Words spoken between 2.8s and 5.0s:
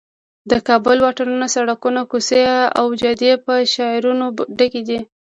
جادې په شعارونو ډک دي.